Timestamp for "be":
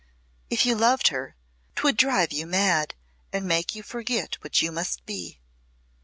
5.05-5.37